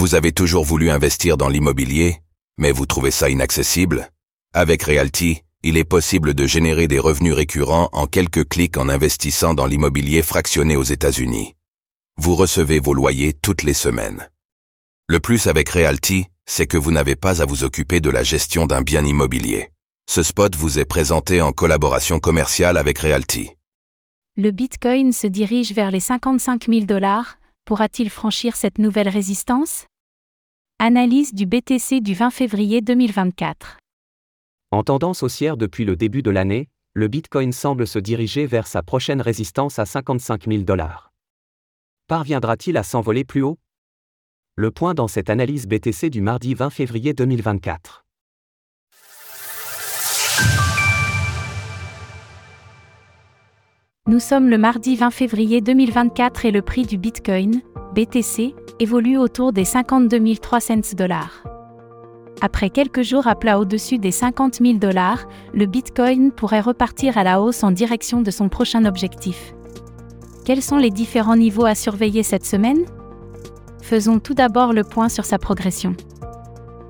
Vous 0.00 0.14
avez 0.14 0.32
toujours 0.32 0.64
voulu 0.64 0.88
investir 0.88 1.36
dans 1.36 1.50
l'immobilier, 1.50 2.22
mais 2.56 2.72
vous 2.72 2.86
trouvez 2.86 3.10
ça 3.10 3.28
inaccessible? 3.28 4.08
Avec 4.54 4.84
Realty, 4.84 5.42
il 5.62 5.76
est 5.76 5.84
possible 5.84 6.32
de 6.32 6.46
générer 6.46 6.88
des 6.88 6.98
revenus 6.98 7.34
récurrents 7.34 7.90
en 7.92 8.06
quelques 8.06 8.48
clics 8.48 8.78
en 8.78 8.88
investissant 8.88 9.52
dans 9.52 9.66
l'immobilier 9.66 10.22
fractionné 10.22 10.74
aux 10.74 10.84
États-Unis. 10.84 11.54
Vous 12.16 12.34
recevez 12.34 12.80
vos 12.80 12.94
loyers 12.94 13.34
toutes 13.34 13.62
les 13.62 13.74
semaines. 13.74 14.30
Le 15.06 15.20
plus 15.20 15.48
avec 15.48 15.68
Realty, 15.68 16.28
c'est 16.46 16.66
que 16.66 16.78
vous 16.78 16.92
n'avez 16.92 17.14
pas 17.14 17.42
à 17.42 17.44
vous 17.44 17.62
occuper 17.64 18.00
de 18.00 18.08
la 18.08 18.22
gestion 18.22 18.64
d'un 18.64 18.80
bien 18.80 19.04
immobilier. 19.04 19.68
Ce 20.08 20.22
spot 20.22 20.56
vous 20.56 20.78
est 20.78 20.86
présenté 20.86 21.42
en 21.42 21.52
collaboration 21.52 22.20
commerciale 22.20 22.78
avec 22.78 23.00
Realty. 23.00 23.50
Le 24.38 24.50
Bitcoin 24.50 25.12
se 25.12 25.26
dirige 25.26 25.72
vers 25.72 25.90
les 25.90 26.00
55 26.00 26.68
000 26.70 26.86
dollars. 26.86 27.36
Pourra-t-il 27.66 28.08
franchir 28.08 28.56
cette 28.56 28.78
nouvelle 28.78 29.10
résistance? 29.10 29.84
Analyse 30.82 31.34
du 31.34 31.44
BTC 31.44 32.00
du 32.00 32.14
20 32.14 32.30
février 32.30 32.80
2024. 32.80 33.76
En 34.70 34.82
tendance 34.82 35.22
haussière 35.22 35.58
depuis 35.58 35.84
le 35.84 35.94
début 35.94 36.22
de 36.22 36.30
l'année, 36.30 36.68
le 36.94 37.06
Bitcoin 37.06 37.52
semble 37.52 37.86
se 37.86 37.98
diriger 37.98 38.46
vers 38.46 38.66
sa 38.66 38.82
prochaine 38.82 39.20
résistance 39.20 39.78
à 39.78 39.84
55 39.84 40.46
000 40.48 40.62
dollars. 40.62 41.12
Parviendra-t-il 42.06 42.78
à 42.78 42.82
s'envoler 42.82 43.24
plus 43.24 43.42
haut? 43.42 43.58
Le 44.56 44.70
point 44.70 44.94
dans 44.94 45.06
cette 45.06 45.28
analyse 45.28 45.66
BTC 45.66 46.08
du 46.08 46.22
mardi 46.22 46.54
20 46.54 46.70
février 46.70 47.12
2024. 47.12 48.06
Nous 54.10 54.18
sommes 54.18 54.48
le 54.48 54.58
mardi 54.58 54.96
20 54.96 55.12
février 55.12 55.60
2024 55.60 56.44
et 56.44 56.50
le 56.50 56.62
prix 56.62 56.84
du 56.84 56.98
Bitcoin, 56.98 57.60
BTC, 57.94 58.56
évolue 58.80 59.16
autour 59.16 59.52
des 59.52 59.64
52 59.64 60.34
300 60.34 60.74
dollars. 60.96 61.44
Après 62.40 62.70
quelques 62.70 63.02
jours 63.02 63.28
à 63.28 63.36
plat 63.36 63.60
au-dessus 63.60 63.98
des 63.98 64.10
50 64.10 64.56
000 64.56 64.78
dollars, 64.78 65.28
le 65.54 65.66
Bitcoin 65.66 66.32
pourrait 66.32 66.60
repartir 66.60 67.18
à 67.18 67.22
la 67.22 67.40
hausse 67.40 67.62
en 67.62 67.70
direction 67.70 68.20
de 68.20 68.32
son 68.32 68.48
prochain 68.48 68.84
objectif. 68.84 69.54
Quels 70.44 70.60
sont 70.60 70.78
les 70.78 70.90
différents 70.90 71.36
niveaux 71.36 71.66
à 71.66 71.76
surveiller 71.76 72.24
cette 72.24 72.44
semaine? 72.44 72.86
Faisons 73.80 74.18
tout 74.18 74.34
d'abord 74.34 74.72
le 74.72 74.82
point 74.82 75.08
sur 75.08 75.24
sa 75.24 75.38
progression. 75.38 75.94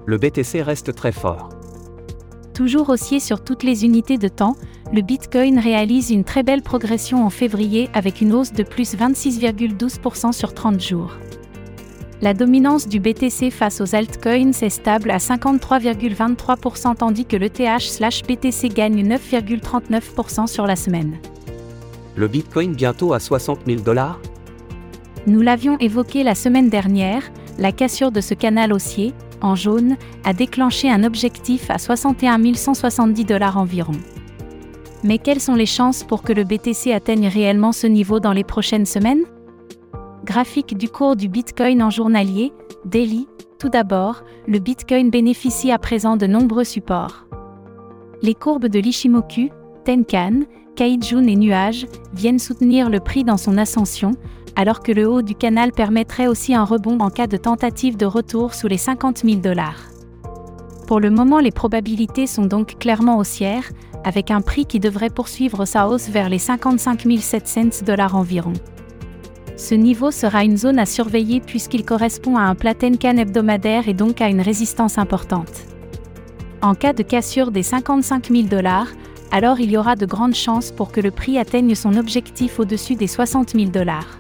Le 0.07 0.17
BTC 0.17 0.63
reste 0.63 0.95
très 0.95 1.13
fort. 1.13 1.51
Toujours 2.55 2.89
haussier 2.89 3.21
sur 3.21 3.45
toutes 3.45 3.63
les 3.63 3.85
unités 3.85 4.17
de 4.17 4.29
temps, 4.29 4.57
le 4.93 5.03
Bitcoin 5.03 5.59
réalise 5.61 6.11
une 6.11 6.25
très 6.25 6.43
belle 6.43 6.63
progression 6.63 7.25
en 7.25 7.31
février 7.31 7.89
avec 7.95 8.21
une 8.21 8.33
hausse 8.33 8.53
de 8.53 8.65
plus 8.65 8.97
26,12% 8.97 10.33
sur 10.33 10.53
30 10.53 10.81
jours. 10.81 11.13
La 12.23 12.35
dominance 12.35 12.89
du 12.89 12.99
BTC 12.99 13.51
face 13.51 13.81
aux 13.81 13.95
altcoins 13.95 14.51
est 14.51 14.69
stable 14.69 15.11
à 15.13 15.19
53,23% 15.19 16.97
tandis 16.97 17.25
que 17.25 17.37
l'ETH/BTC 17.37 18.69
gagne 18.69 19.07
9,39% 19.07 20.49
sur 20.49 20.67
la 20.67 20.77
semaine. 20.77 21.19
Le 22.17 22.27
Bitcoin 22.27 22.75
bientôt 22.75 23.13
à 23.13 23.21
60 23.21 23.61
000 23.67 23.83
dollars? 23.83 24.21
Nous 25.27 25.41
l'avions 25.41 25.79
évoqué 25.79 26.25
la 26.25 26.35
semaine 26.35 26.69
dernière, 26.69 27.23
la 27.59 27.71
cassure 27.73 28.11
de 28.11 28.21
ce 28.21 28.35
canal 28.35 28.73
haussier, 28.73 29.15
en 29.41 29.55
jaune, 29.55 29.97
a 30.25 30.33
déclenché 30.33 30.91
un 30.91 31.05
objectif 31.05 31.71
à 31.71 31.79
61 31.79 32.55
170 32.55 33.25
dollars 33.25 33.57
environ. 33.57 33.95
Mais 35.03 35.19
quelles 35.19 35.41
sont 35.41 35.55
les 35.55 35.67
chances 35.67 36.05
pour 36.05 36.23
que 36.23 36.33
le 36.33 36.45
BTC 36.45 36.93
atteigne 36.93 37.29
réellement 37.29 37.73
ce 37.73 37.87
niveau 37.87 38.21
dans 38.21 38.33
les 38.33 38.45
prochaines 38.45 38.87
semaines? 38.87 39.25
Graphique 40.25 40.77
du 40.77 40.89
cours 40.89 41.17
du 41.17 41.29
Bitcoin 41.29 41.83
en 41.83 41.91
journalier, 41.91 42.53
daily. 42.85 43.27
Tout 43.59 43.71
d'abord, 43.71 44.23
le 44.47 44.59
Bitcoin 44.59 45.11
bénéficie 45.11 45.71
à 45.71 45.79
présent 45.79 46.17
de 46.17 46.27
nombreux 46.27 46.65
supports. 46.65 47.27
Les 48.23 48.35
courbes 48.35 48.69
de 48.69 48.79
l'Ishimoku, 48.79 49.51
Tenkan, 49.85 50.43
Kaijun 50.77 51.27
et 51.27 51.37
Nuage 51.37 51.87
viennent 52.15 52.39
soutenir 52.39 52.91
le 52.91 53.01
prix 53.01 53.25
dans 53.25 53.37
son 53.37 53.59
ascension, 53.59 54.13
alors 54.57 54.81
que 54.81 54.93
le 54.93 55.09
haut 55.09 55.23
du 55.23 55.35
canal 55.35 55.73
permettrait 55.73 56.27
aussi 56.27 56.55
un 56.55 56.65
rebond 56.65 56.99
en 57.01 57.11
cas 57.11 57.27
de 57.27 57.37
tentative 57.37 57.97
de 57.97 58.07
retour 58.07 58.55
sous 58.55 58.67
les 58.67 58.79
50 58.79 59.19
000 59.25 59.41
dollars. 59.41 59.91
Pour 60.87 61.01
le 61.01 61.11
moment, 61.11 61.39
les 61.39 61.53
probabilités 61.53 62.27
sont 62.27 62.47
donc 62.47 62.79
clairement 62.79 63.19
haussières, 63.19 63.71
avec 64.05 64.31
un 64.31 64.41
prix 64.41 64.67
qui 64.67 64.81
devrait 64.81 65.11
poursuivre 65.11 65.65
sa 65.65 65.89
hausse 65.89 66.09
vers 66.09 66.29
les 66.29 66.39
55 66.39 67.07
700 67.21 67.85
dollars 67.85 68.17
environ. 68.17 68.53
Ce 69.57 69.75
niveau 69.75 70.11
sera 70.11 70.43
une 70.43 70.57
zone 70.57 70.79
à 70.79 70.87
surveiller 70.87 71.41
puisqu'il 71.41 71.85
correspond 71.85 72.37
à 72.37 72.43
un 72.43 72.55
Tenkan 72.55 73.19
hebdomadaire 73.19 73.89
et 73.89 73.95
donc 73.95 74.23
à 74.23 74.29
une 74.29 74.41
résistance 74.41 74.97
importante. 74.97 75.67
En 76.63 76.75
cas 76.75 76.93
de 76.93 77.03
cassure 77.03 77.51
des 77.51 77.63
55 77.63 78.29
000 78.31 78.43
dollars, 78.45 78.89
alors 79.31 79.61
il 79.61 79.71
y 79.71 79.77
aura 79.77 79.97
de 79.97 80.07
grandes 80.07 80.35
chances 80.35 80.73
pour 80.73 80.93
que 80.93 81.01
le 81.01 81.11
prix 81.11 81.39
atteigne 81.39 81.75
son 81.75 81.97
objectif 81.97 82.59
au-dessus 82.59 82.97
des 82.97 83.07
60 83.07 83.51
000 83.51 83.71
dollars. 83.71 84.19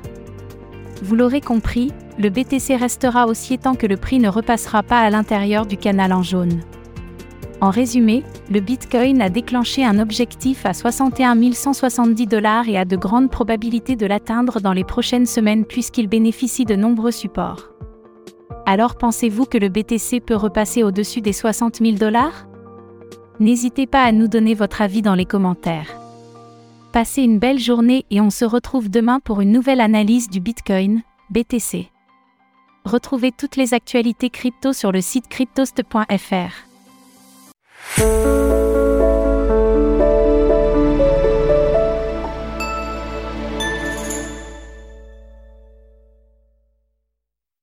Vous 1.03 1.17
l'aurez 1.17 1.41
compris, 1.41 1.93
le 2.19 2.29
BTC 2.29 2.77
restera 2.77 3.27
haussier 3.27 3.57
tant 3.57 3.75
que 3.75 3.87
le 3.87 3.97
prix 3.97 4.19
ne 4.19 4.29
repassera 4.29 4.83
pas 4.83 5.01
à 5.01 5.09
l'intérieur 5.09 5.65
du 5.65 5.79
canal 5.79 6.13
en 6.13 6.23
jaune. 6.23 6.61
En 7.61 7.69
résumé, 7.69 8.25
le 8.51 8.61
Bitcoin 8.61 9.21
a 9.21 9.29
déclenché 9.29 9.85
un 9.85 9.99
objectif 9.99 10.65
à 10.65 10.73
61 10.73 11.53
170 11.53 12.27
dollars 12.27 12.69
et 12.69 12.79
a 12.79 12.87
de 12.87 12.97
grandes 12.97 13.31
probabilités 13.31 13.97
de 13.97 14.07
l'atteindre 14.07 14.61
dans 14.61 14.73
les 14.73 14.85
prochaines 14.85 15.27
semaines 15.27 15.67
puisqu'il 15.67 16.09
bénéficie 16.09 16.65
de 16.65 16.75
nombreux 16.75 17.11
supports. 17.11 17.69
Alors 18.65 18.97
pensez-vous 18.97 19.45
que 19.45 19.59
le 19.59 19.69
BTC 19.69 20.21
peut 20.21 20.37
repasser 20.37 20.83
au-dessus 20.83 21.21
des 21.21 21.35
60 21.35 21.77
000 21.77 21.99
dollars? 21.99 22.47
N'hésitez 23.41 23.87
pas 23.87 24.05
à 24.05 24.13
nous 24.13 24.29
donner 24.29 24.55
votre 24.55 24.81
avis 24.81 25.03
dans 25.03 25.15
les 25.15 25.27
commentaires. 25.27 26.01
Passez 26.93 27.23
une 27.23 27.39
belle 27.39 27.59
journée 27.59 28.07
et 28.11 28.23
on 28.23 28.31
se 28.31 28.47
retrouve 28.47 28.89
demain 28.89 29.21
pour 29.21 29.43
une 29.43 29.53
nouvelle 29.53 29.81
analyse 29.83 30.31
du 30.31 30.41
Bitcoin, 30.41 31.03
BTC. 31.29 31.91
Retrouvez 32.87 33.33
toutes 33.33 33.57
les 33.57 33.75
actualités 33.75 34.31
crypto 34.31 34.73
sur 34.73 34.93
le 34.93 35.03
site 35.03 35.29
cryptost.fr. 35.29 36.70
oh 37.99 38.70